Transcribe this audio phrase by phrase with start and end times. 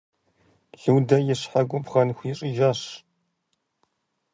[0.83, 2.81] Людэ и щхьэ губгъэн хуищӀыжащ.